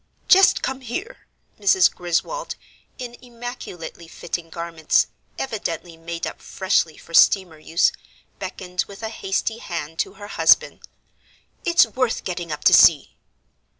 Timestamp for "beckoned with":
8.39-9.03